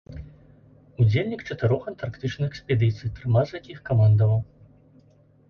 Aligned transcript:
Удзельнік 1.03 1.43
чатырох 1.49 1.83
антарктычных 1.91 2.47
экспедыцый, 2.51 3.13
трыма 3.19 3.45
з 3.51 3.61
якіх 3.61 3.85
камандаваў. 3.93 4.41